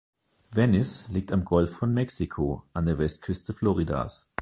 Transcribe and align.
Venice 0.51 1.05
liegt 1.09 1.31
am 1.31 1.45
Golf 1.45 1.75
von 1.77 1.93
Mexiko 1.93 2.63
an 2.73 2.87
der 2.87 2.97
Westküste 2.97 3.53
Floridas. 3.53 4.33